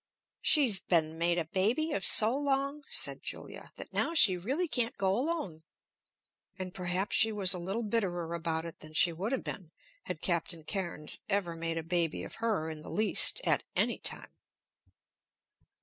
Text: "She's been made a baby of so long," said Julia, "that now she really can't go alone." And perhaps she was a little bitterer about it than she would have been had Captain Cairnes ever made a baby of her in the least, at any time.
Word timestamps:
"She's 0.41 0.79
been 0.79 1.19
made 1.19 1.37
a 1.37 1.45
baby 1.45 1.91
of 1.91 2.03
so 2.03 2.35
long," 2.35 2.81
said 2.89 3.21
Julia, 3.21 3.71
"that 3.75 3.93
now 3.93 4.15
she 4.15 4.35
really 4.35 4.67
can't 4.67 4.97
go 4.97 5.15
alone." 5.15 5.61
And 6.57 6.73
perhaps 6.73 7.15
she 7.15 7.31
was 7.31 7.53
a 7.53 7.59
little 7.59 7.83
bitterer 7.83 8.33
about 8.33 8.65
it 8.65 8.79
than 8.79 8.95
she 8.95 9.13
would 9.13 9.31
have 9.31 9.43
been 9.43 9.69
had 10.05 10.19
Captain 10.23 10.63
Cairnes 10.63 11.19
ever 11.29 11.55
made 11.55 11.77
a 11.77 11.83
baby 11.83 12.23
of 12.23 12.37
her 12.41 12.67
in 12.71 12.81
the 12.81 12.89
least, 12.89 13.41
at 13.43 13.61
any 13.75 13.99
time. 13.99 14.33